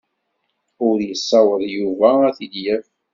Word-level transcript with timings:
Ur 0.87 0.97
yessaweḍ 1.09 1.61
Yuba 1.75 2.09
ad 2.27 2.33
t-id-yaf. 2.37 2.87